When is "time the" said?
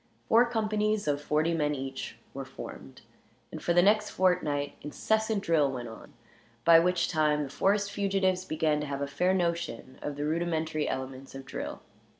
7.07-7.49